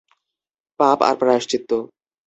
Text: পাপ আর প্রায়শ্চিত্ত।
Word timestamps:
পাপ 0.79 0.99
আর 1.07 1.15
প্রায়শ্চিত্ত। 1.21 1.71